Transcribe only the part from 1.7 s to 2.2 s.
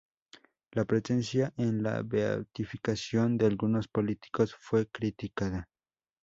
la